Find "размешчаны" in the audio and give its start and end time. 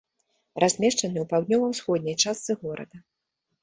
0.63-1.17